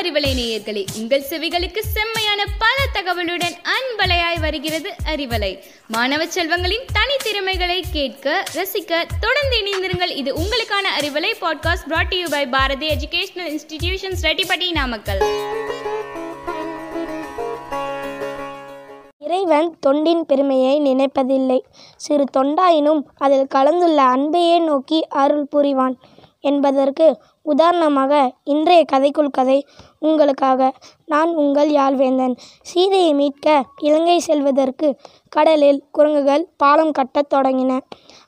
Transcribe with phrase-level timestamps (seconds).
[0.00, 5.62] அறிவலை நேயர்களே உங்கள் செவிகளுக்கு செம்மையான பல தகவலுடன் அன்பலையாய் வருகிறது அறிவலை.
[5.88, 10.16] மாணவ செல்வங்களின் தனித்திறமைகளை கேட்க ரசிக்க தொடர்ந்து இணைந்திருங்கள்.
[10.16, 15.18] இது உங்களுக்கான Arivalai podcast brought you by Bharathi educational institutions Rettipatti Namakkal.
[19.18, 21.60] இறைவன் தொண்டின் பெருமையை நினைப்பதில்லை.
[21.96, 25.94] சிறு தொண்டாயினும் அதில் கலந்துள்ள அன்பையே நோக்கி அருள் புரிவான்
[26.42, 29.66] என்பதற்கு உதாரணமாக இன்றைய கதைக்குள் கதை
[29.98, 30.72] உங்களுக்காக.
[31.06, 32.36] நான் உங்கள் யாழ்வேந்தன்.
[32.62, 34.96] சீதையை மீட்க இலங்கை செல்வதற்கு
[35.28, 37.80] கடலில் குரங்குகள் பாலம் கட்டத் தொடங்கின.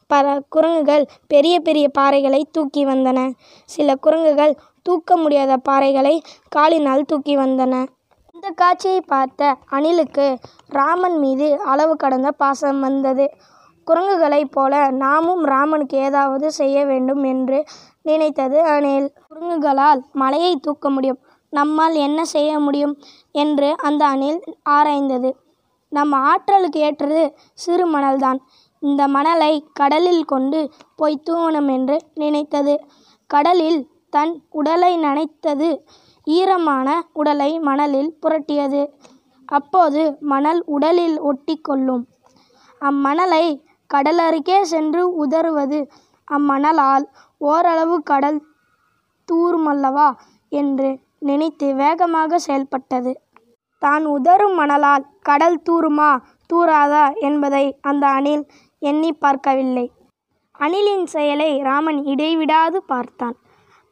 [0.07, 3.33] பல குரங்குகள் பெரிய பெரிய பாறைகளை தூக்கி வந்தன.
[3.65, 7.87] சில குரங்குகள் தூக்க முடியாத பாறைகளை காலினால் தூக்கி வந்தன.
[8.35, 10.37] இந்த காட்சியை பார்த்த அணிலுக்கு
[10.69, 13.31] ராமன் மீது அளவு கடந்த பாசம் வந்தது.
[13.93, 17.65] குரங்குகளைப் போல நாமும் ராமனுக்கு ஏதாவது செய்ய வேண்டும் என்று
[18.03, 21.19] நினைத்தது அணில் குரங்குகளால் மலையை தூக்க முடியும்.
[21.53, 22.95] நம்மால் என்ன செய்ய முடியும்
[23.33, 24.39] என்று அந்த அணில்
[24.71, 25.31] ஆராய்ந்தது.
[25.89, 27.23] நம் ஆற்றலுக்கு ஏற்றது
[27.55, 28.39] சிறு மணல்தான்.
[28.79, 32.85] இந்த மணலை கடலில் கொண்டு போய் தூவணும் என்று நினைத்தது.
[33.27, 35.69] கடலில் தன் உடலை நனைத்தது
[36.27, 38.83] ஈரமான உடலை மணலில் புரட்டியது.
[39.49, 42.03] அப்போது மணல் உடலில் ஒட்டிக்கொள்ளும்
[42.81, 43.45] அம்மணலை
[43.95, 45.81] கடலருகே சென்று உதறுவது.
[46.31, 47.05] அம்மணலால்
[47.39, 48.39] ஓரளவு கடல்
[49.29, 50.09] தூருமல்லவா
[50.49, 53.13] என்று நினைத்து வேகமாக செயல்பட்டது.
[53.79, 56.11] தான் உதறும் மணலால் கடல் தூருமா?
[56.53, 58.45] தூறாதா என்பதை அந்த அணில்
[58.79, 59.93] எண்ணி பார்க்கவில்லை.
[60.59, 63.37] அணிலின் செயலை ராமன் இடைவிடாது பார்த்தான்.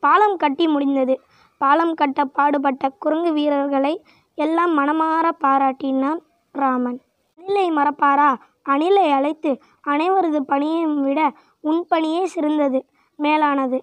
[0.02, 1.14] பாலம் கட்டி முடிந்தது.
[1.58, 3.94] பாலம் கட்ட பாடுபட்ட குரங்கு வீரர்களை
[4.34, 6.20] எல்லாம் மனமாற பாராட்டினான்
[6.54, 7.00] ராமன்.
[7.38, 8.30] அணிலை மறப்பாரா?
[8.66, 9.50] அணிலை அழைத்து
[9.88, 11.20] அனைவரது பணியையும் விட
[11.60, 12.80] உன் பணியே சிறந்தது
[13.18, 13.78] மேலானது.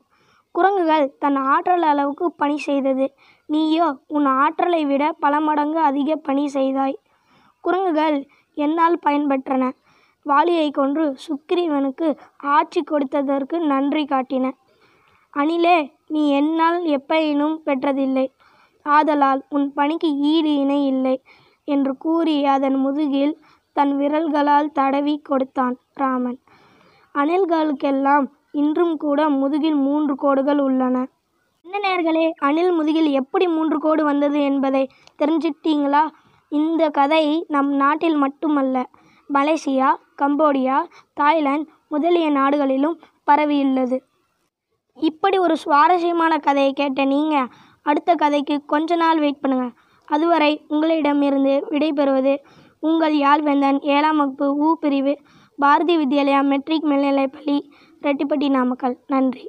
[0.52, 3.05] குரங்குகள் தன் ஆற்றல் அளவுக்கு பணி செய்தது.
[3.45, 6.95] நீயோ உன் ஆற்றலை விட பல மடங்கு அதிக பணி செய்தாய்.
[7.61, 8.17] குரங்குகள்
[8.58, 9.64] என்னால் பயன்பெற்றன.
[10.26, 14.45] வாலியை கொன்று சுக்கிரீவனுக்கு ஆட்சி கொடுத்ததற்கு நன்றி காட்டின.
[15.33, 15.77] அணிலே
[16.08, 18.26] நீ என்னால் எப்பயினும் பெற்றதில்லை.
[18.86, 21.16] ஆதலால் உன் பணிக்கு ஈடு இணை இல்லை
[21.67, 23.33] என்று கூறி அதன் முதுகில்
[23.77, 26.38] தன் விரல்களால் தடவி கொடுத்தான் ராமன்.
[27.15, 28.26] அணில்களுக்கெல்லாம்
[28.61, 30.98] இன்றும் கூட முதுகில் மூன்று கோடுகள் உள்ளன.
[31.65, 34.83] என்ன நேர்களே அணில் முதுகில் எப்படி மூன்று கோடு வந்தது என்பதை
[35.21, 36.04] தெரிஞ்சுக்கிட்டீங்களா?
[36.52, 38.86] இந்த கதை நம் நாட்டில் மட்டுமல்ல
[39.30, 39.89] மலேசியா
[40.21, 40.77] கம்போடியா
[41.14, 43.98] தாய்லாந்து முதலிய நாடுகளிலும் பரவியுள்ளது.
[44.98, 47.49] இப்படி ஒரு சுவாரஸ்யமான கதையை கேட்ட நீங்கள்
[47.86, 49.76] அடுத்த கதைக்கு கொஞ்ச நாள் வெயிட் பண்ணுங்கள்
[50.08, 52.33] அதுவரை உங்களிடமிருந்து விடைபெறுவது
[52.87, 55.14] உங்கள் யாழ்வேந்தன் ஏழாம் வகுப்பு ஊ பிரிவு
[55.59, 57.58] பாரதி வித்யாலயா மெட்ரிக் மேல்நிலைப்பள்ளி
[58.02, 58.95] ரெட்டிப்பட்டி நாமக்கல்.
[59.08, 59.45] நன்றி.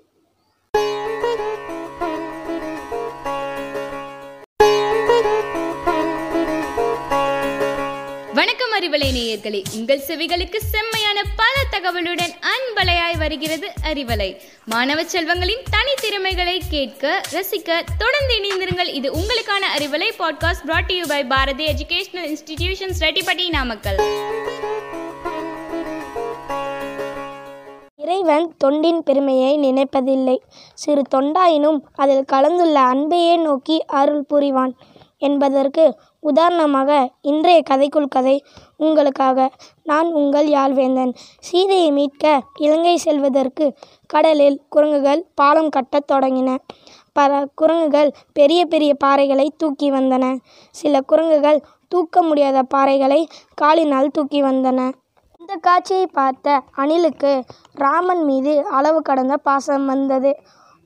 [8.78, 14.40] அறிவலை நேயர்களே உங்கள் செவிகளுக்கு செம்மையான பல தகவலுடன் அன்பலையாய் வருகிறது அறிவலை.
[14.64, 18.94] மாணவ செல்வங்களின் தனித்திறமைகளை கேட்க ரசிக்க தொடர்ந்து இணைந்திருங்கள்.
[18.94, 23.96] இது உங்களுக்கான Arivalai podcast brought you by Bharathi educational institutions Rettipatti Namakkal.
[27.96, 30.38] இறைவன் தொண்டின் பெருமையை நினைப்பதில்லை.
[30.74, 34.72] சிறு தொண்டாயினும் அதில் கலந்துள்ள அன்பையே நோக்கி அருள் புரிவான்
[35.20, 38.44] என்பதற்கு உதாரணமாக இன்றைய கதைக்குள் கதை
[38.76, 39.50] உங்களுக்காக.
[39.84, 41.14] நான் உங்கள் யாழ்வேந்தன்.
[41.40, 43.74] சீதையை மீட்க இலங்கை செல்வதற்கு
[44.06, 46.58] கடலில் குரங்குகள் பாலம் கட்டத் தொடங்கின.
[47.12, 50.38] பல குரங்குகள் பெரிய பெரிய பாறைகளை தூக்கி வந்தன.
[50.70, 54.92] சில குரங்குகள் தூக்க முடியாத பாறைகளை காலினால் தூக்கி வந்தன.
[55.40, 57.42] இந்த காட்சியை பார்த்த அணிலுக்கு
[57.74, 60.36] ராமன் மீது அளவு கடந்த பாசம் வந்தது.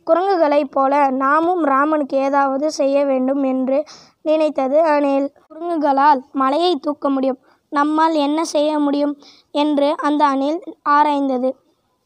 [0.07, 3.79] குரங்குகளைப் போல நாமும் ராமனுக்கு ஏதாவது செய்ய வேண்டும் என்று
[4.23, 7.41] நினைத்தது அணில் குரங்குகளால் மலையை தூக்க முடியும்.
[7.73, 9.15] நம்மால் என்ன செய்ய முடியும்
[9.51, 11.51] என்று அந்த அணில் ஆராய்ந்தது.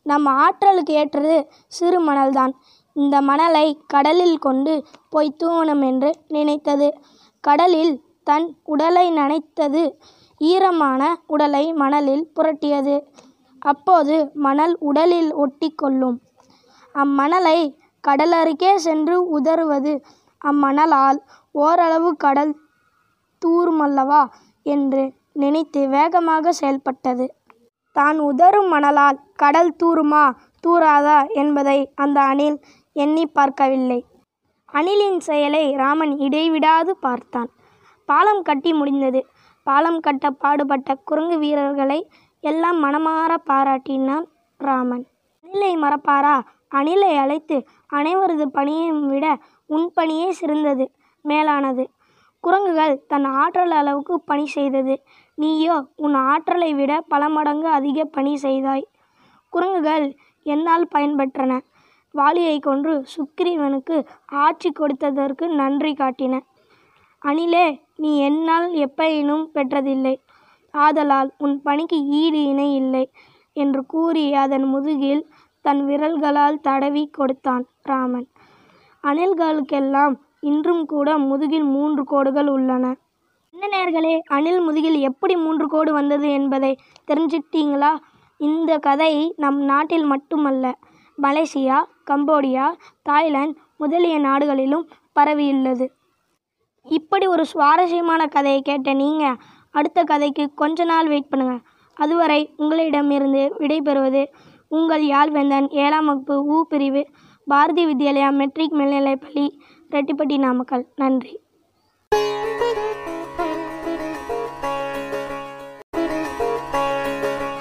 [0.06, 1.36] நம் ஆற்றலுக்கு ஏற்றது
[1.68, 2.52] சிறு மணல்தான்.
[2.96, 4.74] இந்த மணலை கடலில் கொண்டு
[5.10, 6.88] போய் தூவணும் என்று நினைத்தது.
[7.44, 9.82] கடலில் தன் உடலை நனைத்தது
[10.40, 12.96] ஈரமான உடலை மணலில் புரட்டியது.
[13.62, 16.16] அப்போது மணல் உடலில் ஒட்டிக்கொள்ளும்
[16.94, 17.58] அம்மணலை
[18.08, 19.92] கடலருகே சென்று உதறுவது.
[20.44, 21.18] அம்மணலால்
[21.54, 22.52] ஓரளவு கடல்
[23.42, 24.22] தூறுமல்லவா
[24.62, 27.26] என்று நினைத்து வேகமாக செயல்பட்டது.
[27.96, 30.24] தான் உதறும் மணலால் கடல் தூருமா?
[30.66, 32.58] தூறாதா என்பதை அந்த அணில்
[32.96, 33.98] எண்ணி பார்க்கவில்லை.
[34.72, 37.50] அணிலின் செயலை ராமன் இடைவிடாது பார்த்தான்.
[38.08, 39.20] பாலம் கட்டி முடிந்தது.
[39.66, 42.00] பாலம் கட்ட பாடுபட்ட குரங்கு வீரர்களை
[42.40, 44.26] எல்லாம் மனமாற பாராட்டினான்
[44.60, 45.04] ராமன்.
[45.56, 46.32] அணிலை மறப்பாரா?
[46.74, 47.56] அணிலை அழைத்து
[47.92, 49.26] அனைவரது பணியையும் விட
[49.66, 50.84] உன் பணியே சிறந்தது
[51.24, 51.84] மேலானது.
[52.44, 54.94] குரங்குகள் தன் ஆற்றல் அளவுக்கு பணி செய்தது.
[55.38, 58.84] நீயோ உன் ஆற்றலை விட பல மடங்கு அதிக பணி செய்தாய்.
[59.52, 60.06] குரங்குகள்
[60.46, 61.54] என்னால் பயன்பெற்றன.
[62.14, 63.96] வாலியை கொன்று சுக்கிரீவனுக்கு
[64.42, 66.34] ஆட்சி கொடுத்ததற்கு நன்றி காட்டின.
[67.22, 67.66] அணிலே
[67.96, 70.14] நீ என்னால் எப்பயினும் பெற்றதில்லை.
[70.74, 73.04] ஆதலால் உன் பணிக்கு ஈடு இணை இல்லை
[73.56, 75.24] என்று கூறி அதன் முதுகில்
[75.66, 78.26] தன் விரல்களால் தடவி கொடுத்தான் ராமன்.
[79.04, 80.14] அணில்களுக்கெல்லாம்
[80.50, 82.84] இன்றும் கூட முதுகில் மூன்று கோடுகள் உள்ளன.
[83.54, 86.72] என்ன நேர்களே அணில் முதுகில் எப்படி மூன்று கோடு வந்தது என்பதை
[87.10, 87.92] தெரிஞ்சுக்கிட்டீங்களா?
[88.40, 90.64] இந்த கதை நம் நாட்டில் மட்டுமல்ல
[91.18, 91.78] மலேசியா
[92.10, 92.64] கம்போடியா
[93.02, 94.84] தாய்லாந்து முதலிய நாடுகளிலும்
[95.16, 95.86] பரவியுள்ளது.
[96.86, 99.38] இப்படி ஒரு சுவாரஸ்யமான கதையை கேட்ட நீங்கள்
[99.74, 101.64] அடுத்த கதைக்கு கொஞ்ச நாள் வெயிட் பண்ணுங்கள்
[101.96, 104.22] அதுவரை உங்களிடமிருந்து விடைபெறுவது
[104.68, 107.06] உங்கள் யாழ்வேந்தன் ஏழாம் வகுப்பு ஊ பிரிவு
[107.46, 109.50] பாரதி வித்யாலயா மெட்ரிக் மேல்நிலைப்பள்ளி
[109.90, 110.86] ரெட்டிப்பட்டி நாமக்கல்.
[110.96, 111.40] நன்றி.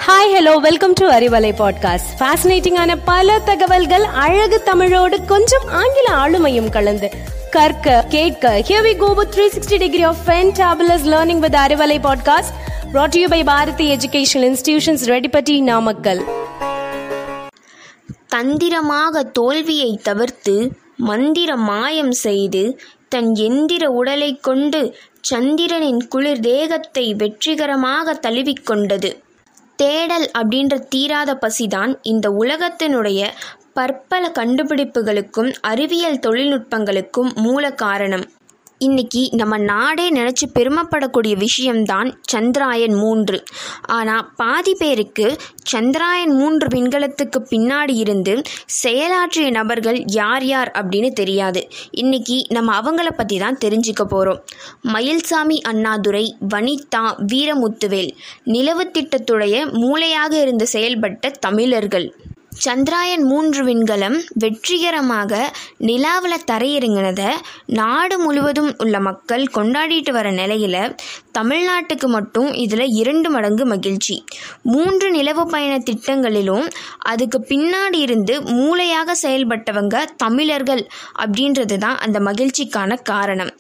[0.08, 7.10] Hi hello welcome to Arivalai podcast ஃபேசினேட்டிங்கான பல தகவல்கள் அழகு தமிழோடு கொஞ்சம் ஆங்கில ஆளுமையும் கலந்து.
[7.52, 12.54] கற்க கேட்க here we go with 360 degree of fantabulous learning with Arivalai podcast
[12.94, 16.24] brought you by Bharathi educational institutions Rettipatti Namakkal
[18.30, 22.80] தந்திரமாக தோல்வியை தவிர்த்து மந்திர மாயம் செய்து
[23.10, 29.24] தன் எந்திர உடலைக் கொண்டு சந்திரனின் குளிர் தேகத்தை வெற்றிகரமாக தழுவிக்கொண்டது
[29.76, 33.22] தேடல் அப்படின்ற தீராத பசிதான் இந்த உலகத்தினுடைய
[33.74, 38.26] பற்பல கண்டுபிடிப்புகளுக்கும் அறிவியல் தொழில்நுட்பங்களுக்கும் மூல காரணம்.
[38.86, 43.38] இன்னைக்கு நம்ம நாடே நினச்சி பெருமைப்படக்கூடிய விஷயம்தான் சந்திராயன் மூன்று.
[43.98, 45.28] ஆனால் பாதி பேருக்கு
[45.74, 48.34] சந்திராயன் மூன்று விண்கலத்துக்கு பின்னாடி இருந்து
[48.84, 51.64] செயலாற்றிய நபர்கள் யார் யார் அப்படின்னு தெரியாது.
[52.04, 54.42] இன்னைக்கு நம்ம அவங்கள பற்றி தான் தெரிஞ்சுக்க போகிறோம்
[54.94, 58.14] மயில்சாமி அண்ணாதுரை வனிதா வீரமுத்துவேல்
[58.56, 62.10] நிலவு திட்டத்துடைய மூளையாக இருந்து செயல்பட்ட தமிழர்கள்.
[62.64, 67.30] சந்திராயன் மூன்று விண்கலம் வெற்றிகரமாக நிலாவில் தரையிறங்கினதை
[67.66, 70.96] நாடு முழுவதும் உள்ள மக்கள் கொண்டாடிட்டு வர நிலையில்
[71.38, 74.24] தமிழ்நாட்டுக்கு மட்டும் இதில் இரண்டு மடங்கு மகிழ்ச்சி.
[74.62, 76.68] மூன்று நிலவு பயண திட்டங்களிலும்
[76.98, 80.88] அதுக்கு பின்னாடி இருந்து மூளையாக செயல்பட்டவங்க தமிழர்கள்
[81.20, 83.52] அப்படின்றது தான் அந்த மகிழ்ச்சிக்கான காரணம்.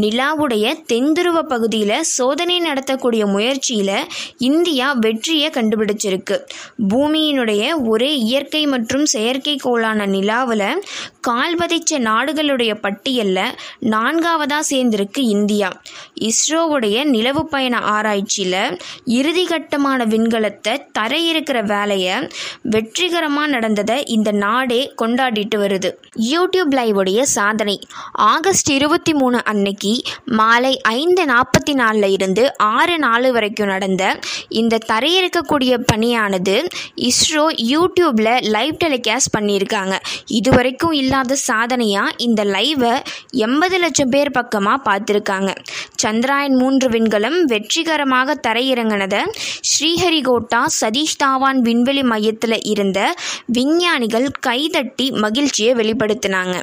[0.00, 4.06] நிலாவுடைய தென்துருவ பகுதியில் சோதனை நடத்தக்கூடிய முயற்சியில்
[4.38, 6.38] இந்தியா வெற்றியை கண்டுபிடிச்சிருக்கு.
[6.88, 10.82] பூமியினுடைய ஒரே இயற்கை மற்றும் செயற்கைக்கோளான நிலாவில்
[11.20, 15.82] கால் பதிச்ச நாடுகளுடைய பட்டியலில் நான்காவதாக சேர்ந்திருக்கு இந்தியா.
[16.20, 22.28] இஸ்ரோவுடைய நிலவு பயண ஆராய்ச்சியில் இறுதிக்கட்டமான விண்கலத்தை தரையிறக்கிற வேலையை
[22.62, 25.90] வெற்றிகரமாக நடந்ததை இந்த நாடே கொண்டாடிட்டு வருது.
[26.30, 27.76] யூடியூப் லைவுடைய சாதனை.
[28.12, 34.18] ஆகஸ்ட் இருபத்தி மூணு அன்னைக்கு மாலை ஐந்து நாற்பத்தி நாலில் இருந்து ஆறு நாலு வரைக்கும் நடந்த
[34.48, 36.66] இந்த தரையிறக்கக்கூடிய பணியானது
[37.10, 39.98] இஸ்ரோ யூடியூப்பில் லைவ் டெலிகாஸ்ட் பண்ணியிருக்காங்க.
[40.26, 45.54] இது வரைக்கும் இல்லாத சாதனையாக இந்த லைவை எண்பது லட்சம் பேர் பக்கமாக பார்த்துருக்காங்க.
[46.02, 49.22] சந்திராயன் மூன்று விண்கலம் வெற்றிகரமாக தரையிறங்கினதை
[49.70, 53.14] ஸ்ரீஹரிகோட்டா சதீஷ் தாவான் விண்வெளி மையத்தில் இருந்த
[53.46, 56.62] விஞ்ஞானிகள் கைதட்டி மகிழ்ச்சியை வெளிப்படுத்தினாங்க.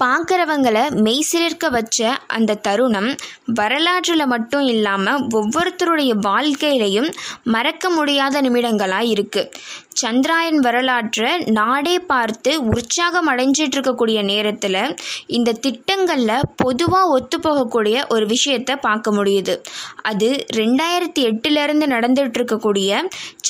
[0.00, 3.10] பார்க்குறவங்கள மெய்சிலிருக்க வச்ச அந்த தருணம்
[3.54, 7.08] வரலாற்றில் மட்டும் இல்லாமல் ஒவ்வொருத்தருடைய வாழ்க்கையிலையும்
[7.44, 9.50] மறக்க முடியாத நிமிடங்களாக இருக்குது
[9.94, 14.78] சந்திராயன் வரலாற்றை நாடே பார்த்து உற்சாகம் அடைஞ்சிட்டு இருக்கக்கூடிய நேரத்தில்
[15.26, 19.54] இந்த திட்டங்களில் பொதுவாக ஒத்து போகக்கூடிய ஒரு விஷயத்தை பார்க்க முடியுது.
[20.02, 22.98] அது ரெண்டாயிரத்தி எட்டுலேருந்து நடந்துட்டு இருக்கக்கூடிய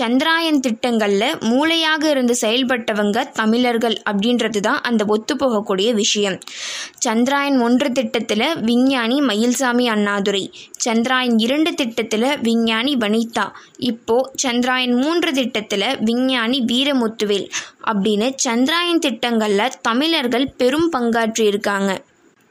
[0.00, 6.38] சந்திராயன் திட்டங்களில் மூளையாக இருந்து செயல்பட்டவங்க தமிழர்கள் அப்படின்றது தான் அந்த ஒத்து போகக்கூடிய விஷயம்.
[7.06, 10.52] சந்திராயன் ஒன்று திட்டத்தில் விஞ்ஞானி மயில்சாமி அண்ணாதுரை.
[10.84, 13.46] சந்திராயன் இரண்டு திட்டத்தில் விஞ்ஞானி வனிதா.
[13.78, 17.50] இப்போ சந்திராயன் மூன்று திட்டத்தில் விஞ்ஞானி வீரமுத்துவேல்
[17.84, 21.92] அப்படின்னு சந்திராயன் திட்டங்களில் தமிழர்கள் பெரும் பங்காற்றியிருக்காங்க.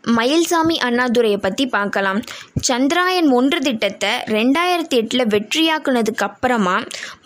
[0.04, 2.20] மயில்சாமி அண்ணாதுரையை பற்றி பார்க்கலாம்.
[2.68, 6.76] சந்திராயன் ஒன்று திட்டத்தை ரெண்டாயிரத்தி எட்டில் வெற்றியாக்குனதுக்கு அப்புறமா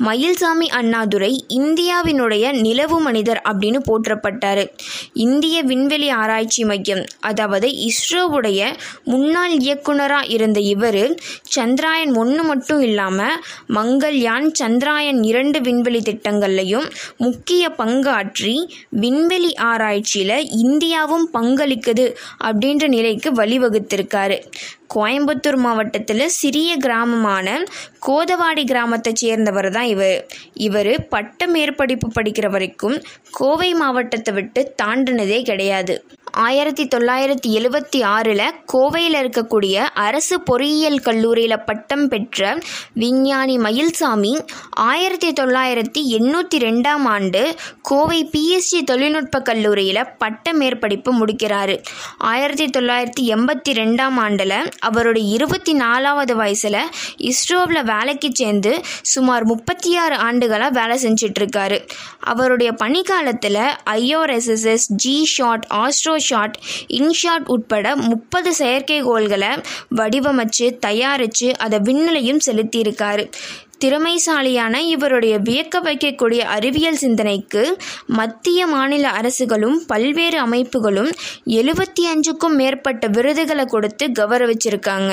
[0.04, 4.64] மயில்சாமி அண்ணாதுரை இந்தியாவினுடைய நிலவு மனிதர் அப்படின்னு போற்றப்பட்டார்.
[5.14, 8.62] இந்திய விண்வெளி ஆராய்ச்சி மையம் அதாவது இஸ்ரோவுடைய
[9.04, 11.02] முன்னாள் இயக்குனராக இருந்த இவர்
[11.58, 13.36] சந்திராயன் ஒன்று மட்டும் இல்லாமல்
[13.78, 18.56] மங்கள்யான் சந்திராயன் இரண்டு விண்வெளி திட்டங்கள்லையும் முக்கிய பங்காற்றி
[19.00, 22.08] விண்வெளி ஆராய்ச்சியில் இந்தியாவும் பங்களிக்குது
[22.68, 24.38] அப்படின்ற நிலைக்கு வழிவகுத்திருக்காரு.
[24.94, 27.48] கோயம்புத்தூர் மாவட்டத்தில் சிறிய கிராமமான
[28.08, 30.18] கோதவாடி கிராமத்தை சேர்ந்தவர் தான் இவர்.
[30.68, 32.98] இவர் பட்ட மேற்படிப்பு படிக்கிற வரைக்கும்
[33.40, 35.96] கோவை மாவட்டத்தை விட்டு தாண்டினதே கிடையாது.
[36.38, 42.42] ஆயிரத்தி தொள்ளாயிரத்தி எழுவத்தி ஆறில் கோவையில் இருக்கக்கூடிய அரசு பொறியியல் கல்லூரியில் பட்டம் பெற்ற
[42.94, 44.34] விஞ்ஞானி மயில்சாமி
[44.86, 47.42] ஆயிரத்தி தொள்ளாயிரத்தி எண்ணூற்றி ரெண்டாம் ஆண்டு
[47.82, 51.74] கோவை பிஎஸ்சி தொழில்நுட்ப கல்லூரியில் பட்ட மேற்படிப்பு முடிக்கிறார்.
[52.18, 56.80] ஆயிரத்தி தொள்ளாயிரத்தி எண்பத்தி ரெண்டாம் ஆண்டில் அவருடைய இருபத்தி நாலாவது வயசில்
[57.32, 58.74] இஸ்ரோவில் வேலைக்கு சேர்ந்து
[59.14, 61.80] சுமார் முப்பத்தி ஆறு ஆண்டுகளாக வேலை செஞ்சிட்ருக்காரு
[62.34, 63.62] அவருடைய பணிக்காலத்தில்
[64.00, 66.58] ஐஓஎஸ்எஸ்எஸ் GSAT astro shot
[67.00, 69.52] INSAT உட்பட முப்பது செயற்கைக்கோள்களை
[69.96, 73.26] வடிவமைச்சு தயாரித்து அதை விண்ணிலையும் செலுத்தியிருக்காரு.
[73.86, 77.64] திறமைசாலியான இவருடைய வியக்க வைக்கக்கூடிய அறிவியல் சிந்தனைக்கு
[78.08, 81.12] மத்திய மாநில அரசுகளும் பல்வேறு அமைப்புகளும்
[81.60, 85.12] எழுபத்தி அஞ்சுக்கும் மேற்பட்ட விருதுகளை கொடுத்து கௌரவிச்சிருக்காங்க.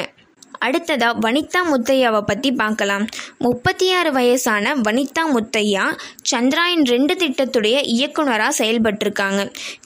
[0.67, 3.05] அடுத்ததா வனிதா முத்தையாவை பற்றி பார்க்கலாம்.
[3.47, 5.85] முப்பத்தி ஆறு வயசான வனிதா முத்தையா
[6.33, 9.41] சந்திராயன் ரெண்டு திட்டத்துடைய இயக்குனராக செயல்பட்டிருக்காங்க.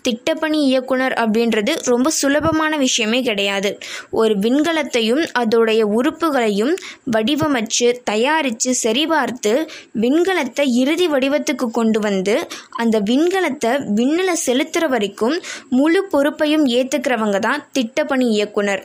[0.06, 3.70] திட்டப்பணி இயக்குனர் அப்படின்றது ரொம்ப சுலபமான விஷயமே கிடையாது.
[4.20, 6.74] ஒரு விண்கலத்தையும் அதோடைய உறுப்புகளையும்
[7.14, 9.52] வடிவமைச்சு தயாரித்து சரிபார்த்து
[10.04, 12.36] விண்கலத்தை இறுதி வடிவத்துக்கு கொண்டு வந்து
[12.82, 15.36] அந்த விண்கலத்தை விண்ணில் செலுத்துகிற வரைக்கும்
[15.78, 18.82] முழு பொறுப்பையும் ஏற்றுக்கிறவங்க தான் திட்டப்பணி இயக்குனர்.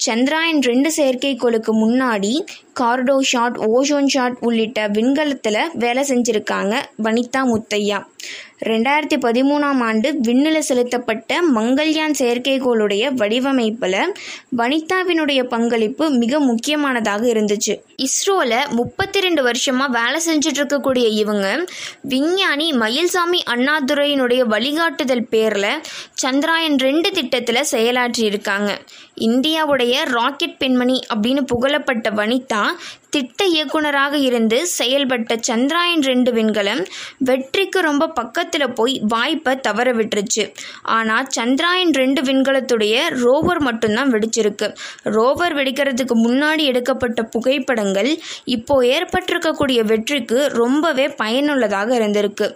[0.00, 2.32] சந்திராயன் ரெண்டு செயற்கைக்கோளுக்கு முன்னாடி
[2.78, 7.98] கார்டோ ஷாட் ஓஷோன் ஷாட் உள்ளிட்ட விண்கலத்தில் வேலை செஞ்சுருக்காங்க வனிதா முத்தையா.
[8.62, 14.12] ரெண்டாயிரத்தி பதிமூணாம் ஆண்டு விண்ணில் செலுத்தப்பட்ட மங்கள்யான் செயற்கைக்கோளுடைய வடிவமைப்பில்
[14.56, 17.80] வனிதாவினுடைய பங்களிப்பு மிக முக்கியமானதாக இருந்துச்சு.
[17.96, 21.66] இஸ்ரோவில் முப்பத்தி ரெண்டு வருஷமாக வேலை செஞ்சுட்டு இருக்கக்கூடிய இவங்க
[22.00, 28.78] விஞ்ஞானி மயில்சாமி அண்ணாதுரையினுடைய வழிகாட்டுதல் பேரில் சந்திராயன் ரெண்டு திட்டத்தில் செயலாற்றியிருக்காங்க.
[29.16, 32.69] இந்தியாவுடைய ராக்கெட் பெண்மணி அப்படின்னு புகழப்பட்ட வனிதா
[33.14, 36.82] திட்ட இயக்குனராக இருந்து செயல்பட்ட சந்திராயன் ரெண்டு விண்கலம்
[37.28, 40.44] வெற்றிக்கு ரொம்ப பக்கத்தில் போய் வாய்ப்பை தவற விட்டுருச்சு.
[40.96, 44.68] ஆனால் சந்திராயன் ரெண்டு விண்கலத்துடைய ரோவர் மட்டும்தான் வெடிச்சிருக்கு.
[45.16, 48.10] ரோவர் வெடிக்கிறதுக்கு முன்னாடி எடுக்கப்பட்ட புகைப்படங்கள்
[48.56, 52.48] இப்போ ஏற்பட்டிருக்கக்கூடிய வெற்றிக்கு ரொம்பவே பயனுள்ளதாக இருந்திருக்கு.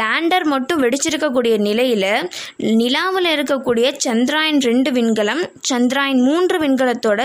[0.00, 2.08] லேண்டர் மட்டும் வெடிச்சிருக்கக்கூடிய நிலையில்
[2.82, 5.42] நிலாவில் இருக்கக்கூடிய சந்திராயன் ரெண்டு விண்கலம்
[5.72, 7.20] சந்திராயன் மூன்று விண்கலத்தோட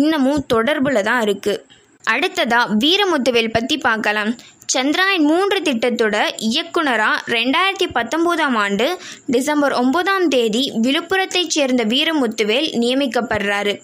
[0.00, 4.32] இன்னமும் தொடர்பில் தான் இருக்குது அடுத்ததா வீரமுத்துவேல் பற்றி பார்க்கலாம்.
[4.74, 13.74] சந்திராயன் மூன்று திட்டத்தோட இயக்குனராக ரெண்டாயிரத்தி பத்தொம்போதாம் ஆண்டு டிசம்பர் ஒன்பதாம் தேதி விழுப்புரத்தைச் சேர்ந்த வீரமுத்துவேல் நியமிக்கப்படுறாரு.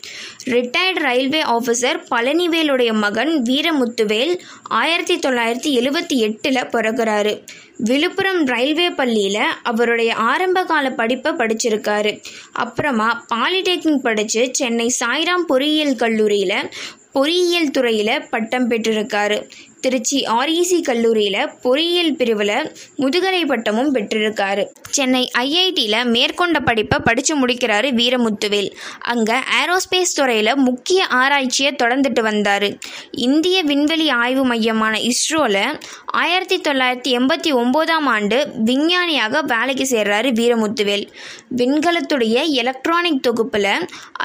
[0.45, 7.45] ரிட்டையர்டு ரயில்வே ஆஃபீஸர் பழனிவேலுடைய மகன் வீரமுத்துவேல் ஆயிரத்தி தொள்ளாயிரத்தி எழுவத்தி எட்டில் பிறகுறாரு
[7.77, 12.23] விழுப்புரம் ரயில்வே பள்ளியில் அவருடைய ஆரம்பகால படிப்பை படிச்சிருக்காரு.
[12.53, 16.71] அப்புறமா பாலிடெக்னிக் படித்து சென்னை சாய்ராம் பொறியியல் கல்லூரியில்
[17.17, 19.39] பொறியியல் துறையில் பட்டம் பெற்றிருக்காரு.
[19.87, 24.63] திருச்சி ஆர்இசி கல்லூரியில் பொறியியல் பிரிவில் முதுகலை பட்டமும் பெற்றிருக்காரு.
[24.97, 28.71] சென்னை ஐஐடியில் மேற்கொண்ட படிப்பை படித்து முடிக்கிறாரு வீரமுத்துவேல்.
[29.13, 32.67] அங்கே ஏரோஸ்பேஸ் துறையில் முக்கிய ஆராய்ச்சியை தொடர்ந்துட்டு வந்தார்.
[33.11, 35.79] இந்திய விண்வெளி ஆய்வு மையமான இஸ்ரோவில்
[36.23, 38.39] ஆயிரத்தி தொள்ளாயிரத்தி எண்பத்தி ஒம்போதாம் ஆண்டு
[38.71, 41.07] விஞ்ஞானியாக வேலைக்கு சேர்றாரு வீரமுத்துவேல்.
[41.57, 43.73] விண்கலத்துடைய எலக்ட்ரானிக் தொகுப்பில்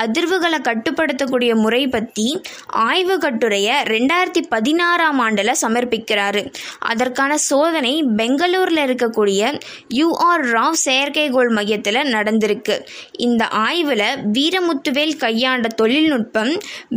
[0.03, 2.27] அதிர்வுகளை கட்டுப்படுத்தக்கூடிய முறை பற்றி
[2.87, 6.41] ஆய்வு கட்டுரையை ரெண்டாயிரத்தி பதினாறாம் ஆண்டில் சமர்ப்பிக்கிறாரு.
[6.91, 9.41] அதற்கான சோதனை பெங்களூரில் இருக்கக்கூடிய
[9.99, 12.77] யூஆர் ராவ் செயற்கைகோள் மையத்தில் நடந்திருக்கு.
[13.27, 14.05] இந்த ஆய்வில்
[14.37, 16.51] வீரமுத்துவேல் கையாண்ட தொழில்நுட்பம்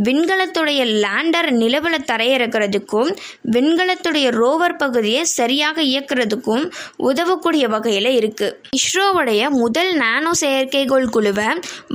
[0.07, 3.11] விண்கலத்துடைய லேண்டர் நிலவில் தரையிறக்கிறதுக்கும்
[3.55, 6.63] விண்கலத்துடைய ரோவர் பகுதியை சரியாக இயக்குறதுக்கும்
[7.11, 8.47] உதவக்கூடிய வகையில் இருக்கு.
[8.79, 11.49] இஸ்ரோவுடைய முதல் நானோ செயற்கைகோள் குழுவை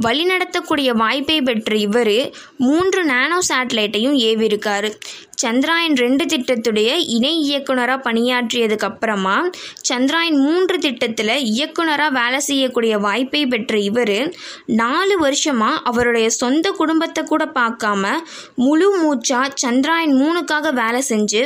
[0.06, 2.16] வழிநடத்தக்கூடிய வாய்ப்பை பெற்ற இவர்
[2.56, 4.90] மூன்று நானோ சேட்டலைட்டையும் ஏவிருக்காரு
[5.40, 9.36] சந்திராயன் ரெண்டு திட்டத்துடைய இணை இயக்குனராக பணியாற்றியதுக்கு அப்புறமா
[9.90, 14.16] சந்திராயன் மூன்று திட்டத்தில் இயக்குனராக வேலை செய்யக்கூடிய வாய்ப்பை பெற்ற இவர்
[14.80, 18.12] நாலு வருஷமாக அவருடைய சொந்த குடும்பத்தை கூட பார்க்காம
[18.64, 21.42] முழு மூச்சா சந்திராயன் மூணுக்காக வேலை செஞ்சு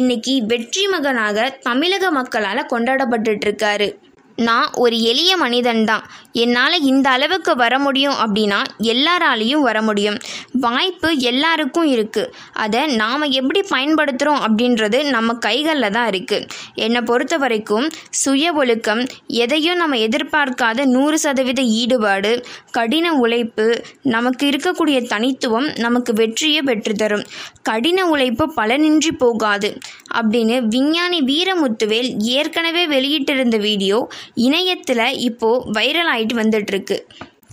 [0.00, 3.90] இன்னைக்கு வெற்றி மகனாக தமிழக மக்களால் கொண்டாடப்பட்டுட்டு இருக்காரு.
[4.36, 6.04] நான் ஒரு எளிய மனிதன்தான்.
[6.32, 10.16] என்னால் இந்த அளவுக்கு வர முடியும் அப்படின்னா எல்லாராலையும் வர முடியும்.
[10.52, 17.86] வாய்ப்பு எல்லாருக்கும் இருக்குது அதை நாம் எப்படி பயன்படுத்துகிறோம் அப்படின்றது நம்ம கைகளில் தான் இருக்குது என்னை பொறுத்த வரைக்கும்
[18.10, 22.32] சுய ஒழுக்கம் எதையும் நம்ம எதிர்பார்க்காத நூறு சதவீத ஈடுபாடு
[22.70, 23.66] கடின உழைப்பு
[24.02, 27.24] நமக்கு இருக்கக்கூடிய தனித்துவம் நமக்கு வெற்றியை பெற்றுத்தரும்
[27.62, 29.78] கடின உழைப்பு பலனின்றி போகாது.
[30.14, 36.98] அப்படின்னு விஞ்ஞானி வீரமுத்துவேல் ஏற்கனவே வெளியிட்டிருந்த வீடியோ இணையத்தில் இப்போது வைரல் ஆகிட்டு வந்துட்டுருக்கு.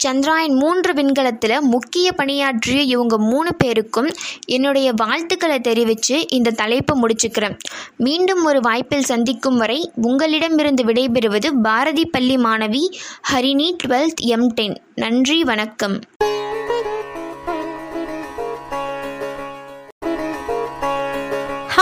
[0.07, 4.09] சந்திராயன் மூன்று விண்கலத்தில் முக்கிய பணியாற்றிய இவங்க மூணு பேருக்கும்
[4.45, 7.57] என்னுடைய வாழ்த்துக்களை தெரிவித்து இந்த தலைப்பை முடிச்சுக்கிறேன்.
[7.97, 12.93] மீண்டும் ஒரு வாய்ப்பில் சந்திக்கும் வரை உங்களிடமிருந்து விடைபெறுவது பாரதி பள்ளி மாணவி
[13.33, 14.81] ஹரிணி டுவெல்த் எம் டென்.
[14.95, 15.99] நன்றி வணக்கம்.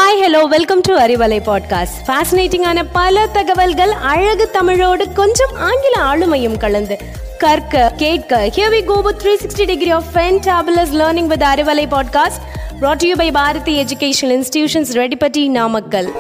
[0.10, 6.98] Hi hello welcome to Arivalai podcast ஃபேசினேட்டிங்கான பல தகவல்கள் அழகு தமிழோடு கொஞ்சம் ஆங்கில ஆளுமையும் கலந்து.
[7.38, 12.42] கற்க கேட்க here we go with 360 degree of fantabulous learning with Arivalai podcast
[12.82, 16.12] brought to you by Bharathi educational institutions Rettipatti Namakkal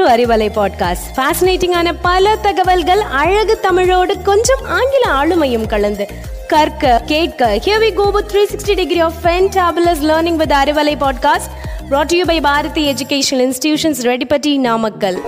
[0.00, 6.08] to Arivalai podcast ஃபேசினேட்டிங்கான பல தகவல்கள் அழகு தமிழோடு கொஞ்சம் ஆங்கில ஆளுமையும் கலந்து.
[6.48, 11.50] கற்க கேட்க here we go with 360 degree of fantabulous learning with Arivalai podcast
[11.90, 15.18] brought to you by Bharathi educational institutions Rettipatti Namakkal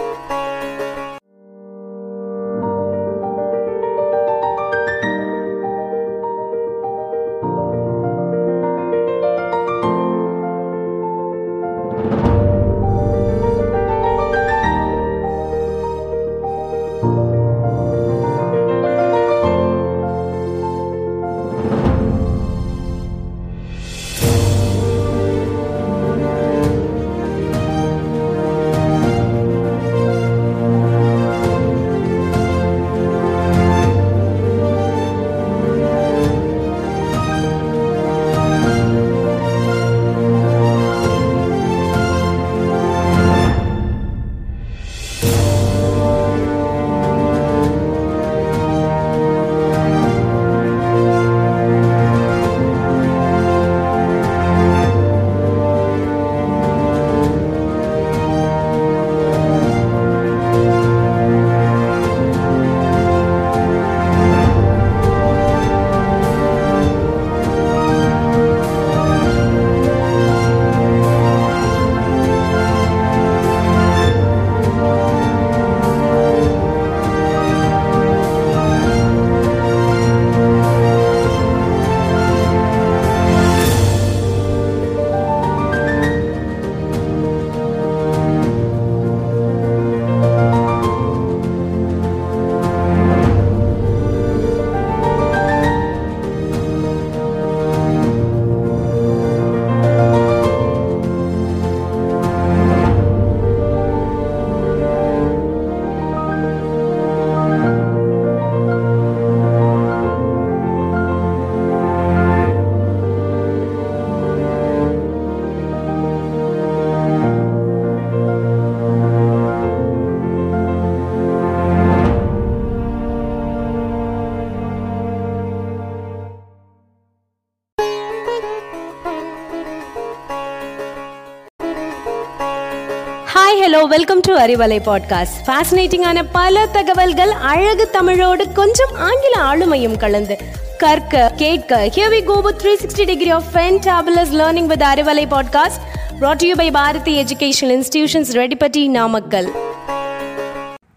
[133.93, 140.39] welcome to Arivalai podcast ஃபேசினேட்டிங்கான பல தகவல்கள் அழகு தமிழோடு கொஞ்சம் ஆங்கில ஆளுமையும் கலந்து.
[140.79, 145.81] கற்க கேட்க here we go with 360 degree of fantabulous learning with Arivalai podcast
[146.21, 149.53] brought you by Bharathi educational institutions Rettipatti Namakkal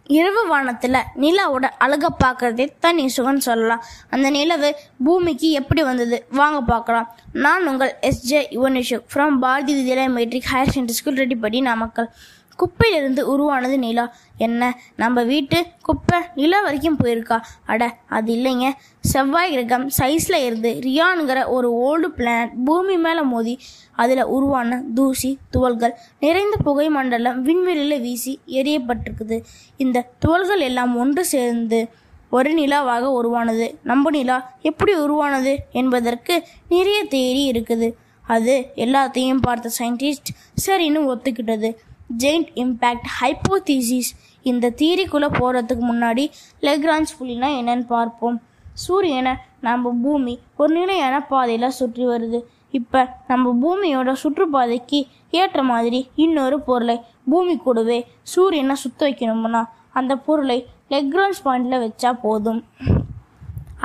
[0.08, 3.84] இரவு வானத்தில் நிலாவோட அழகை பார்க்கறதே தனி சுகம்னு சொல்லலாம்.
[4.10, 6.26] அந்த நிலவு பூமிக்கு எப்படி வந்தது?
[6.32, 7.16] வாங்க பார்க்கலாம்.
[7.34, 12.10] நான் உங்கள் SJ Yuvanishu from Bharathi Vidyalaya matric higher secondary school Rettipatti Namakkal
[12.56, 14.14] குப்பையிலிருந்து உருவானது நிலா.
[14.38, 14.80] என்ன?
[14.96, 17.42] நம்ம வீட்டு குப்பை நிலா வரைக்கும் போயிருக்கா?
[17.66, 18.72] அட அது இல்லைங்க.
[19.00, 23.60] செவ்வாய் கிரகம் சைஸில் இருந்து ரியானுங்கிற ஒரு ஓல்டு பிளானட் பூமி மேலே மோதி
[23.92, 29.44] அதில் உருவான தூசி துவல்கள் நிறைந்த புகை மண்டலம் விண்வெளியில் வீசி எரியப்பட்டிருக்குது.
[29.78, 31.90] இந்த துவல்கள் எல்லாம் ஒன்று சேர்ந்து
[32.30, 33.78] ஒரு நிலாவாக உருவானது.
[33.84, 37.94] நம்ம நிலா எப்படி உருவானது என்பதற்கு நிறைய தேடி இருக்குது.
[38.28, 40.32] அது எல்லாத்தையும் பார்த்த சயின்டிஸ்ட்
[40.66, 41.76] சரின்னு ஒத்துக்கிட்டது.
[42.24, 44.12] Giant impact hypothesis.
[44.50, 46.26] இந்த தீரிக்குள்ளே போகிறதுக்கு முன்னாடி
[46.68, 48.38] லெக்ரான்ஸ் புள்ளினா என்னன்னு பார்ப்போம்.
[48.84, 49.34] சூரியனை
[49.68, 52.40] நம்ம பூமி ஒரு நிலையான பாதையில் சுற்றி வருது.
[52.80, 55.00] இப்போ நம்ம பூமியோட சுற்றுப்பாதைக்கு
[55.42, 56.98] ஏற்ற மாதிரி இன்னொரு பொருளை
[57.32, 58.00] பூமி கூடவே
[58.34, 59.64] சூரியனை சுத்த வைக்கணும்னா
[60.00, 60.60] அந்த பொருளை
[60.94, 62.62] லெக்ரான்ஸ் பாயிண்டில் வச்சா போதும்.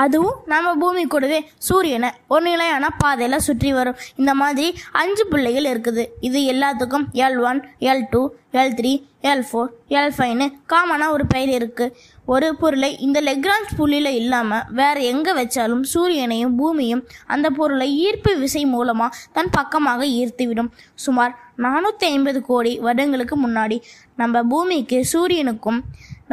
[0.04, 3.98] அதுவும் நம்ம பூமி கூடவே சூரியனை ஒரு நிலையான பாதையில் சுற்றி வரும்.
[4.20, 4.66] இந்த மாதிரி
[5.00, 6.04] அஞ்சு பிள்ளைகள் இருக்குது.
[6.28, 7.60] இது எல்லாத்துக்கும் L one
[7.90, 8.22] L two
[8.60, 8.92] L three
[9.30, 11.94] L four L ஃபைவ்னு காமனாக ஒரு பெயர் இருக்குது
[12.34, 17.02] ஒரு பொருளை இந்த லெக்ரான்ஸ் புள்ளியில் இல்லாமல் வேறு எங்கே வச்சாலும் சூரியனையும் பூமியும்
[17.34, 20.70] அந்த பொருளை ஈர்ப்பு விசை மூலமாக தன் பக்கமாக ஈர்த்துவிடும்.
[21.04, 21.34] சுமார்
[21.66, 23.78] நானூற்றி ஐம்பது கோடி வருடங்களுக்கு முன்னாடி
[24.22, 25.80] நம்ம பூமிக்கு சூரியனுக்கும்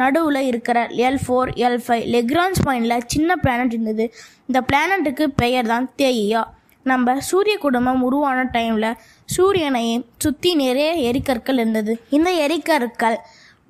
[0.00, 4.06] நடுவில் இருக்கிற L four L five Lagrange பாயிண்டில் சின்ன பிளானட் இருந்தது.
[4.48, 6.44] இந்த பிளானட்டுக்கு பெயர் தான் தேயா
[6.86, 8.96] நம்ம சூரிய குடும்பம் உருவான டைமில்
[9.36, 11.92] சூரியனையும் சுற்றி நிறைய எரிக்கற்கள் இருந்தது.
[12.16, 13.18] இந்த எரிக்கற்கள்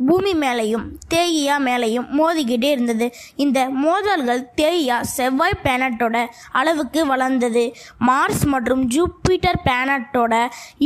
[0.09, 3.07] பூமி மேலேயும் தேயியா மேலேயும் மோதிக்கிட்டே இருந்தது.
[3.45, 6.17] இந்த மோதல்கள் தேயியா செவ்வாய் பிளானட்டோட
[6.61, 7.65] அளவுக்கு வளர்ந்தது.
[8.09, 10.35] மார்ஸ் மற்றும் ஜூப்பிட்டர் பிளானட்டோட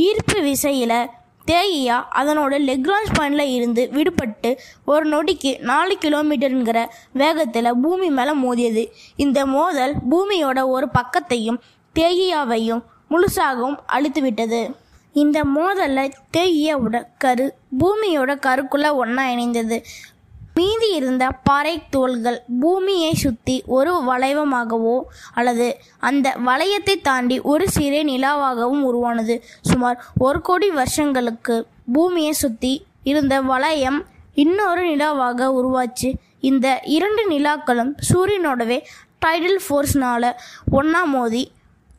[0.06, 0.96] ஈர்ப்பு விசையில்
[1.46, 8.84] தேயியா அதனோட லெக்ரான்ஸ் பாயிண்டில் இருந்து விடுபட்டு ஒரு நொடிக்கு நாலு கிலோமீட்டருங்கிற வேகத்தில் பூமி மேலே மோதியது.
[9.16, 11.58] இந்த மோதல் பூமியோட ஒரு பக்கத்தையும்
[11.94, 14.74] தேயியாவையும் முழுசாகவும் அழித்து விட்டது
[15.12, 19.78] இந்த மோதலில் தேயியாவோட கரு பூமியோட கருக்குள்ளே ஒன்றா இணைந்தது.
[20.54, 24.96] மீதி இருந்த பாறை தோள்கள் பூமியை சுற்றி ஒரு வளைவமாகவோ
[25.34, 25.66] அல்லது
[26.08, 29.36] அந்த வளையத்தை தாண்டி ஒரு சிறு நிலாவாகவும் உருவானது.
[29.60, 31.56] சுமார் ஒரு கோடி வருஷங்களுக்கு
[31.92, 32.72] பூமியை சுற்றி
[33.12, 34.00] இருந்த வளையம்
[34.34, 36.10] இன்னொரு நிலாவாக உருவாச்சு.
[36.40, 38.78] இந்த இரண்டு நிலாக்களும் சூரியனோடவே
[39.26, 40.30] டைடல் ஃபோர்ஸ்னால
[40.70, 41.42] ஒன்றா மோதி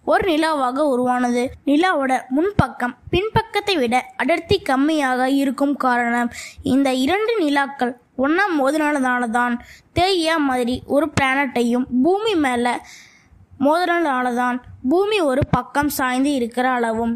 [0.05, 1.43] ஒரு நிலாவாக உருவானது.
[1.65, 6.31] நிலாவோட முன்பக்கம் பின்பக்கத்தை விட அடர்த்தி கம்மியாக இருக்கும் காரணம்
[6.73, 9.55] இந்த இரண்டு நிலாக்கள் ஒன்றா மோதினாலதால தான்
[9.97, 12.73] தேய்யா மாதிரி ஒரு பிளானட்டையும் பூமி மேலே
[13.65, 14.57] மோதினால தான்
[14.91, 17.13] பூமி ஒரு பக்கம் சாய்ந்து இருக்கிற அளவும்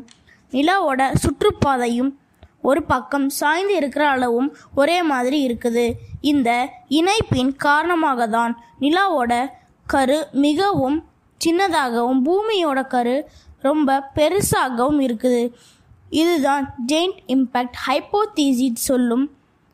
[0.54, 2.12] நிலாவோட சுற்றுப்பாதையும்
[2.62, 5.86] ஒரு பக்கம் சாய்ந்து இருக்கிற அளவும் ஒரே மாதிரி இருக்குது.
[6.22, 6.50] இந்த
[7.00, 9.34] இணைப்பின் காரணமாக தான் நிலாவோட
[9.86, 10.98] கரு மிகவும்
[11.42, 13.16] சின்னதாகவும் பூமியோட கரு
[13.62, 15.42] ரொம்ப பெருசாகவும் இருக்குது.
[16.22, 19.26] இதுதான் ஜெயிண்ட் இம்பேக்ட் ஹைப்போதீசிட் சொல்லும்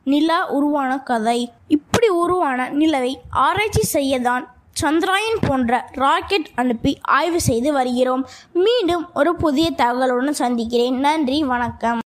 [0.03, 1.51] நிலா உருவான கதை.
[1.67, 4.43] இப்படி உருவான நிலவை ஆராய்ச்சி செய்யதான்
[4.81, 8.27] சந்திராயன் போன்ற ராக்கெட் அனுப்பி ஆய்வு செய்து வருகிறோம்.
[8.53, 10.99] மீண்டும் ஒரு புதிய தகவலுடன் சந்திக்கிறேன்.
[10.99, 11.99] நன்றி வணக்கம்.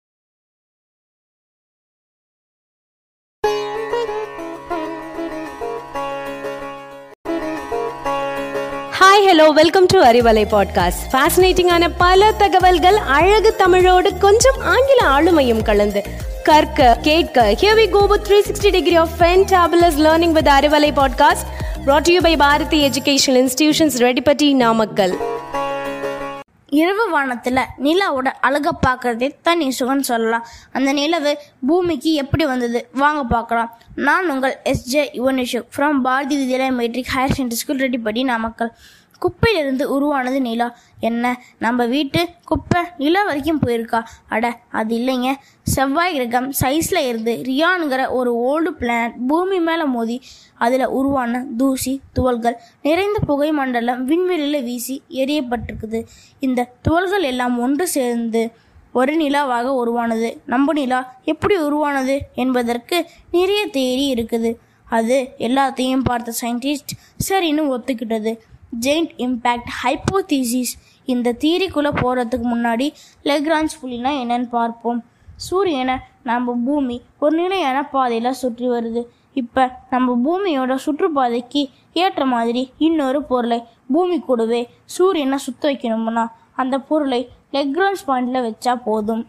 [9.00, 16.34] Hi hello welcome to Arivalai podcast ஃபேசினேட்டிங்கான பல தகவல்கள் அழகு தமிழோடு கொஞ்சம் ஆங்கில ஆளுமையும் கலந்து.
[16.46, 17.56] கற்க கேட்க.
[17.60, 21.46] Here we go with 360 degree of fantabulous learning with Arivalai podcast
[21.86, 25.16] brought you by Bharathi educational institutions Rettipatti Namakkal
[26.70, 30.46] இரவு வானத்தில் நிலாவோட அழகை பார்க்கறதே தனி சுகம்னு சொல்லலாம்.
[30.72, 32.88] அந்த நிலவு பூமிக்கு எப்படி வந்தது?
[32.92, 33.78] வாங்க பார்க்கலாம்.
[33.94, 38.72] நான் உங்கள் SJ Yuvanishu from Bharathi Vidyalaya matric higher secondary school Rettipatti Namakkal
[39.18, 40.76] குப்பையிலிருந்து உருவானது நிலா.
[41.00, 41.42] என்ன?
[41.58, 44.02] நம்ம வீட்டு குப்பை நிலா வரைக்கும் போயிருக்கா?
[44.28, 45.32] அட அது இல்லைங்க.
[45.62, 50.22] செவ்வாய் கிரகம் சைஸில் இருந்து ரியானுங்கிற ஒரு ஓல்டு பிளானட் பூமி மேலே மோதி
[50.54, 56.06] அதில் உருவான தூசி துவல்கள் நிறைந்த புகை மண்டலம் விண்வெளியில் வீசி எரியப்பட்டிருக்குது
[56.40, 58.50] இந்த துவல்கள் எல்லாம் ஒன்று சேர்ந்து
[58.92, 60.40] ஒரு நிலாவாக உருவானது.
[60.46, 64.54] நம்ம நிலா எப்படி உருவானது என்பதற்கு நிறைய தேடி இருக்குது.
[64.88, 66.92] அது எல்லாத்தையும் பார்த்த சயின்டிஸ்ட்
[67.28, 68.38] சரின்னு ஒத்துக்கிட்டது.
[68.84, 70.72] Giant impact hypothesis.
[71.12, 72.86] இந்த தீரிக்குள்ளே போகிறதுக்கு முன்னாடி
[73.30, 75.00] லெக்ரான்ஸ் புள்ளினா என்னன்னு பார்ப்போம்.
[75.46, 75.96] சூரியனை
[76.28, 79.02] நம்ம பூமி ஒரு நிலையான பாதையில் சுற்றி வருது.
[79.40, 81.62] இப்போ நம்ம பூமியோட சுற்றுப்பாதைக்கு
[82.02, 83.58] ஏற்ற மாதிரி இன்னொரு பொருளை
[83.94, 84.60] பூமி கூடவே
[84.96, 86.24] சூரியனை சுத்த வைக்கணும்னா
[86.62, 87.20] அந்த பொருளை
[87.56, 89.24] லெக்ரான்ஸ் பாயிண்டில் வச்சா போதும்.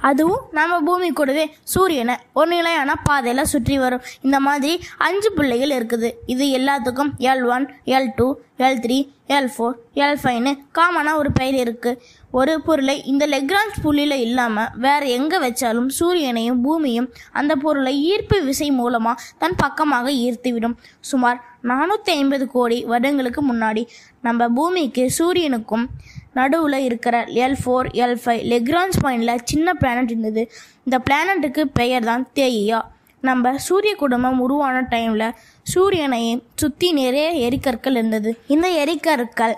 [0.00, 4.04] அதுவும் நம்ம பூமி கூடவே சூரியனை ஒரு நிலையான பாதையில் சுற்றி வரும்.
[4.22, 4.72] இந்த மாதிரி
[5.06, 6.10] அஞ்சு பிள்ளைகள் இருக்குது.
[6.26, 8.28] இது எல்லாத்துக்கும் L one L two
[8.64, 8.98] L three
[9.36, 11.98] L four L ஃபைவ்னு காமனாக ஒரு பெயர் இருக்குது
[12.30, 18.68] ஒரு பொருளை இந்த லெக்ரான்ஸ் புள்ளியில் இல்லாமல் வேறு எங்கே வச்சாலும் சூரியனையும் பூமியும் அந்த பொருளை ஈர்ப்பு விசை
[18.70, 20.76] மூலமாக தன் பக்கமாக ஈர்த்துவிடும்.
[21.00, 23.84] சுமார் நானூற்றி ஐம்பது கோடி வருடங்களுக்கு முன்னாடி
[24.20, 25.86] நம்ம பூமிக்கு சூரியனுக்கும்
[26.34, 30.42] நடுவில் இருக்கிற L four L five Lagrange பாயிண்டில் சின்ன பிளானட் இருந்தது.
[30.84, 32.80] இந்த பிளானட்டுக்கு பெயர் தான் தேயியா.
[33.20, 35.28] நம்ம சூரிய குடும்பம் உருவான டைமில்
[35.74, 38.30] சூரியனையும் சுற்றி நிறைய எரிக்கற்கள் இருந்தது.
[38.46, 39.56] இந்த எரிக்கற்கள்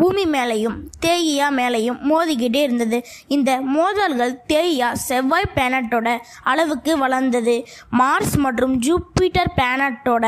[0.00, 0.74] பூமி மேலேயும்
[1.06, 2.98] தேயியா மேலேயும் மோதிக்கிட்டே இருந்தது.
[3.36, 6.08] இந்த மோதல்கள் தேயியா செவ்வாய் பிளானட்டோட
[6.42, 7.54] அளவுக்கு வளர்ந்தது.
[8.00, 10.26] மார்ஸ் மற்றும் ஜூப்பிட்டர் பிளானட்டோட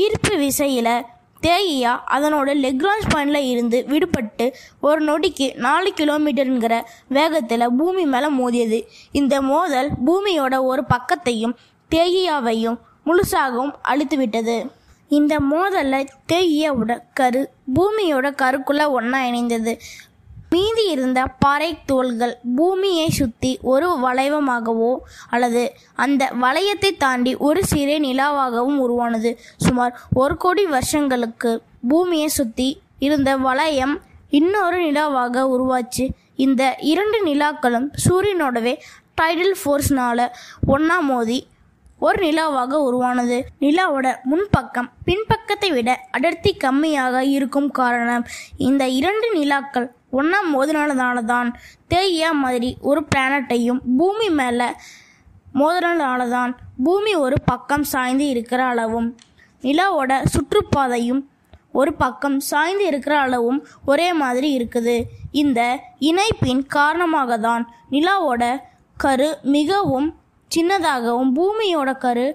[0.00, 0.94] ஈர்ப்பு விசையில்
[1.42, 8.80] தேயியா அதனோட லெக்ரான்ஸ் பாயிண்டில் இருந்து விடுபட்டு ஒரு நொடிக்கு நாலு கிலோமீட்டருங்கிற வேகத்தில் பூமி மேலே மோதியது.
[9.12, 11.54] இந்த மோதல் பூமியோட ஒரு பக்கத்தையும்
[11.90, 14.70] தேயியாவையும் முழுசாகவும் அழித்து விட்டது
[15.08, 19.78] இந்த மோதலில் தேயியாவோட கரு பூமியோட கருக்குள்ளே ஒன்றா இணைந்தது.
[20.50, 24.90] மீதி இருந்த பாறை தோள்கள் பூமியை சுற்றி ஒரு வளைவமாகவோ
[25.30, 25.62] அல்லது
[25.94, 29.30] அந்த வளையத்தை தாண்டி ஒரு சிறிய நிலாவாகவும் உருவானது.
[29.56, 31.52] சுமார் ஒரு கோடி வருஷங்களுக்கு
[31.88, 33.94] பூமியை சுற்றி இருந்த வளையம்
[34.30, 36.06] இன்னொரு நிலாவாக உருவாச்சு.
[36.36, 38.74] இந்த இரண்டு நிலாக்களும் சூரியனோடவே
[39.20, 40.28] டைடல் ஃபோர்ஸ்னால
[40.66, 41.38] ஒன்றா மோதி
[41.98, 43.36] ஒரு நிலாவாக உருவானது.
[43.60, 51.48] நிலாவோட முன்பக்கம் பின்பக்கத்தை விட அடர்த்தி கம்மியாக இருக்கும் காரணம் இந்த இரண்டு நிலாக்கள் ஒன்றா மோதினாலதால தான்
[51.92, 54.68] தேய்யா மாதிரி ஒரு பிளானட்டையும் பூமி மேலே
[55.60, 56.52] மோதினால தான்
[56.84, 59.08] பூமி ஒரு பக்கம் சாய்ந்து இருக்கிற அளவும்.
[59.64, 61.22] நிலாவோட சுற்றுப்பாதையும்
[61.80, 64.96] ஒரு பக்கம் சாய்ந்து இருக்கிற அளவும் ஒரே மாதிரி இருக்குது.
[65.42, 65.60] இந்த
[66.08, 67.64] இணைப்பின் காரணமாக தான்
[67.94, 68.44] நிலாவோட
[69.04, 70.08] கரு மிகவும்
[70.50, 72.26] சின்னதாகவும் பூமியோட கரு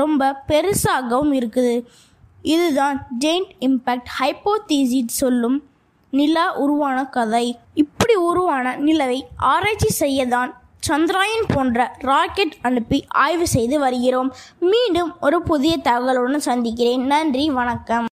[0.00, 1.74] ரொம்ப பெருசாகவும் இருக்குது.
[2.54, 5.58] இதுதான் ஜெயின்ட் இம்பேக்ட் ஹைப்போதீசிட் சொல்லும்
[6.10, 7.58] நிலா உருவான கதை.
[7.74, 10.52] இப்படி உருவான நிலவை ஆராய்ச்சி செய்யதான்
[10.88, 14.34] சந்திராயன் போன்ற ராக்கெட் அனுப்பி ஆய்வு செய்து வருகிறோம்.
[14.60, 17.06] மீண்டும் ஒரு புதிய தகவலுடன் சந்திக்கிறேன்.
[17.06, 18.06] நன்றி வணக்கம்.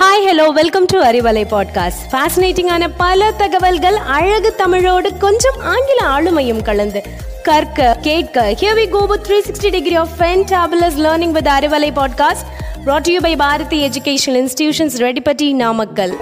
[0.00, 7.02] Hi hello welcome to Arivalai podcast ஃபேசினேட்டிங்கான பல தகவல்கள் அழகு தமிழோடு கொஞ்சம் ஆங்கில ஆளுமையும் கலந்து.
[7.44, 8.56] கற்க கேட்க.
[8.60, 12.46] Here we go with 360 degree of fantabulous learning with Arivalai podcast
[12.84, 16.16] brought to you by Bharathi educational institutions Rettipatti Namakkal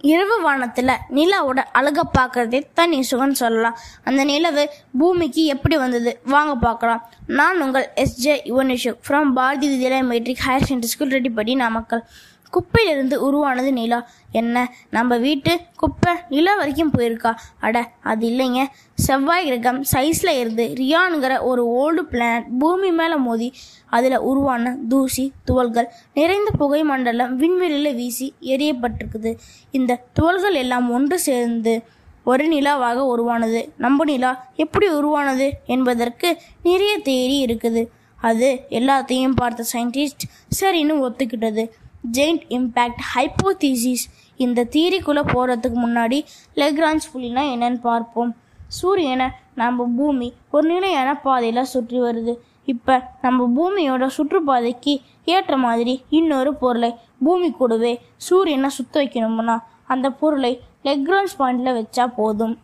[0.00, 3.78] இரவு வானத்தில் நிலாவோட அழகை பார்க்கறதே தனி சுகம் சொல்லலாம்.
[4.04, 6.18] அந்த நிலவு பூமிக்கு எப்படி வந்தது?
[6.24, 7.08] வாங்க பார்க்கலாம்.
[7.26, 12.04] நான் உங்கள் SJ Yuvanishu from Bharathi Vidyalaya matric higher secondary school Rettipatti Namakkal
[12.50, 14.08] குப்பையிலிருந்து உருவானது நிலா.
[14.32, 14.74] என்ன?
[14.90, 17.34] நம்ம வீட்டு குப்பை நிலா வரைக்கும் போயிருக்கா?
[17.60, 18.66] அட அது இல்லைங்க.
[18.94, 23.52] செவ்வாய் கிரகம் சைஸில் இருந்து ரியானுங்கிற ஒரு ஓல்டு பிளானட் பூமி மேலே மோதி
[23.86, 29.38] அதில் உருவான தூசி துவல்கள் நிறைந்த புகை மண்டலம் விண்வெளியில் வீசி எரியப்பட்டிருக்குது
[29.70, 31.82] இந்த துவல்கள் எல்லாம் ஒன்று சேர்ந்து
[32.24, 33.72] ஒரு நிலாவாக உருவானது.
[33.76, 37.86] நம்ம நிலா எப்படி உருவானது என்பதற்கு நிறைய தேரி இருக்குது.
[38.20, 40.24] அது எல்லாத்தையும் பார்த்த சயின்டிஸ்ட்
[40.60, 41.68] சரின்னு ஒத்துக்கிட்டது.
[42.16, 44.04] ஜெயிண்ட் இம்பேக்ட் ஹைப்போதீசிஸ்
[44.36, 46.18] இந்த தீரிக்குள்ளே போகிறதுக்கு முன்னாடி
[46.60, 48.32] லெக்ரான்ஸ் புள்ளினா என்னன்னு பார்ப்போம்.
[48.78, 52.34] சூரியனை நம்ம பூமி ஒரு நிலையான பாதையில் சுற்றி வருது.
[52.72, 56.90] இப்போ நம்ம பூமியோட சுற்றுப்பாதைக்கு ஏற்ற மாதிரி இன்னொரு பொருளை
[57.24, 59.56] பூமி கூடவே சூரியனை சுத்த வைக்கணும்னா
[59.94, 60.52] அந்த பொருளை
[60.88, 62.56] லெக்ரான்ஸ் பாயிண்டில் வச்சா போதும்.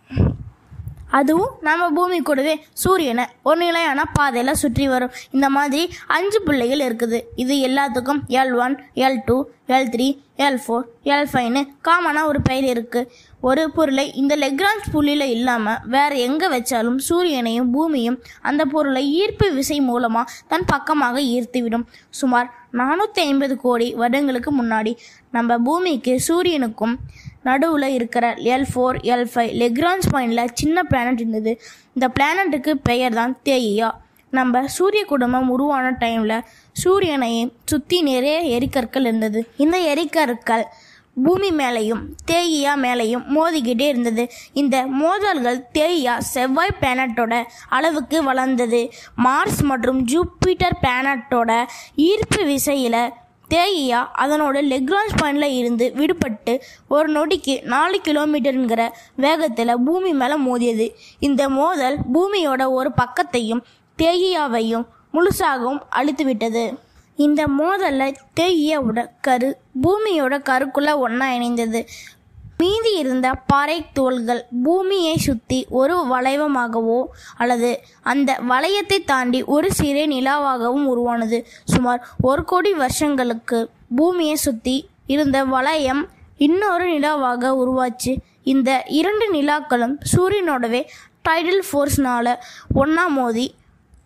[1.18, 5.14] அதுவும் நம்ம பூமி கூடவே சூரியனை ஒரு நிலையான பாதையில் சுற்றி வரும்.
[5.36, 5.82] இந்த மாதிரி
[6.16, 7.18] அஞ்சு பிள்ளைகள் இருக்குது.
[7.42, 9.36] இது எல்லாத்துக்கும் L one L two
[9.74, 10.06] L three
[10.46, 13.08] L four L ஃபைவ்னு காமனாக ஒரு பெயர் இருக்குது
[13.48, 19.78] ஒரு பொருளை இந்த லெக்ரான்ஸ் புள்ளியில் இல்லாமல் வேறு எங்கே வச்சாலும் சூரியனையும் பூமியும் அந்த பொருளை ஈர்ப்பு விசை
[19.90, 21.86] மூலமாக தன் பக்கமாக ஈர்த்துவிடும்.
[22.20, 22.48] சுமார்
[22.80, 24.92] நானூற்றி ஐம்பது கோடி வருடங்களுக்கு முன்னாடி
[25.36, 26.94] நம்ம பூமிக்கு சூரியனுக்கும்
[27.42, 31.52] நடுவில் இருக்கிற L four L five Lagrange பாயிண்டில் சின்ன பிளானட் இருந்தது.
[31.94, 33.90] இந்த பிளானட்டுக்கு பெயர் தான் தேயியா
[34.32, 36.38] நம்ம சூரிய குடும்பம் உருவான டைமில்
[36.76, 39.40] சூரியனையும் சுற்றி நிறைய எரிக்கற்கள் இருந்தது.
[39.56, 40.64] இந்த எரிக்கற்கள்
[41.24, 44.24] பூமி மேலேயும் தேயியா மேலேயும் மோதிக்கிட்டே இருந்தது.
[44.60, 47.32] இந்த மோதல்கள் தேயியா செவ்வாய் பிளானட்டோட
[47.68, 48.80] அளவுக்கு வளர்ந்தது.
[49.26, 51.50] மார்ஸ் மற்றும் ஜூப்பிட்டர் பிளானட்டோட
[52.08, 53.02] ஈர்ப்பு விசையில்
[53.52, 56.52] தேயியா அதனோட லெக்ரான்ஸ் பாயிண்டில் இருந்து விடுபட்டு
[56.88, 58.82] ஒரு நொடிக்கு நாலு கிலோமீட்டருங்கிற
[59.16, 60.86] வேகத்தில் பூமி மேலே மோதியது.
[61.18, 63.62] இந்த மோதல் பூமியோட ஒரு பக்கத்தையும்
[63.98, 66.64] தேயியாவையும் முழுசாகவும் அழித்து விட்டது.
[67.16, 69.48] இந்த மோதலில் தேயியாவோட கரு
[69.82, 71.80] பூமியோட கருக்குள்ளே ஒன்றா இணைந்தது.
[72.62, 76.98] மீதி இருந்த பாறை தோள்கள் பூமியை சுற்றி ஒரு வளைவமாகவோ
[77.42, 77.70] அல்லது
[78.12, 81.38] அந்த வளையத்தை தாண்டி ஒரு சிறிய நிலாவாகவும் உருவானது.
[81.72, 83.60] சுமார் ஒரு கோடி வருஷங்களுக்கு
[83.96, 84.76] பூமியை சுற்றி
[85.14, 86.02] இருந்த வளையம்
[86.46, 88.12] இன்னொரு நிலாவாக உருவாச்சு.
[88.52, 88.70] இந்த
[89.00, 90.82] இரண்டு நிலாக்களும் சூரியனோடவே
[91.28, 92.28] டைடல் ஃபோர்ஸ்னால
[92.80, 93.46] ஒன்றா மோதி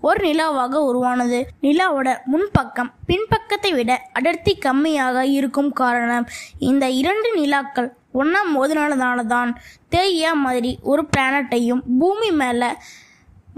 [0.02, 1.38] ஒரு நிலாவாக உருவானது.
[1.62, 6.26] நிலாவோட முன்பக்கம் பின்பக்கத்தை விட அடர்த்தி கம்மியாக இருக்கும் காரணம்
[6.68, 7.88] இந்த இரண்டு நிலாக்கள்
[8.20, 9.50] ஒன்றா மோதினாலதால தான்
[9.94, 12.70] தேய்யா மாதிரி ஒரு பிளானட்டையும் பூமி மேலே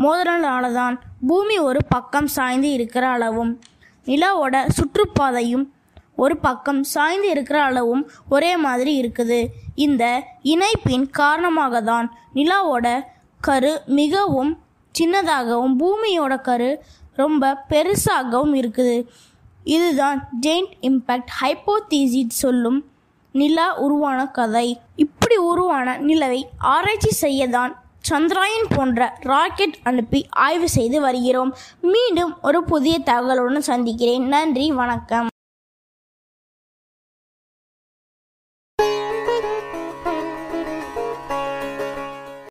[0.04, 0.96] மோதினால தான்
[1.30, 3.52] பூமி ஒரு பக்கம் சாய்ந்து இருக்கிற அளவும்
[4.06, 5.66] நிலாவோட சுற்றுப்பாதையும்
[6.24, 8.02] ஒரு பக்கம் சாய்ந்து இருக்கிற அளவும்
[8.34, 9.38] ஒரே மாதிரி இருக்குது.
[9.86, 10.04] இந்த
[10.52, 12.06] இணைப்பின் காரணமாக தான்
[12.38, 12.86] நிலாவோட
[13.48, 14.52] கரு மிகவும்
[14.94, 16.70] சின்னதாகவும் பூமியோட கரு
[17.22, 18.96] ரொம்ப பெருசாகவும் இருக்குது.
[19.74, 22.80] இதுதான் ஜெயின்ட் இம்பேக்ட் ஹைப்போதீசிட் சொல்லும்
[23.38, 24.68] நிலா உருவான கதை.
[25.04, 26.40] இப்படி உருவான நிலவை
[26.74, 27.72] ஆராய்ச்சி செய்யதான்
[28.08, 31.52] சந்திராயன் போன்ற ராக்கெட் அனுப்பி ஆய்வு செய்து வருகிறோம்.
[31.94, 34.26] மீண்டும் ஒரு புதிய தகவலுடன் சந்திக்கிறேன்.
[34.34, 35.28] நன்றி வணக்கம்.